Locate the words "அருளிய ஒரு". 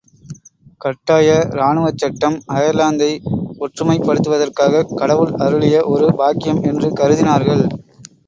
5.39-6.07